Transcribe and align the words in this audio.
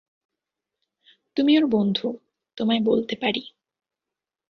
তুমি 1.37 1.51
ওর 1.57 1.65
বন্ধু, 1.67 2.07
তোমায় 2.57 2.81
বলতে 2.81 3.15
পারি। 3.15 3.43